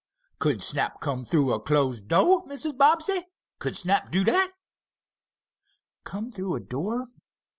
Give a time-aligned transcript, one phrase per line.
[0.39, 2.75] "Could Snap come through a closed do', Mrs.
[2.75, 3.27] Bobbsey.
[3.59, 4.51] Could Snap do that?"
[6.05, 7.05] "Come through a door?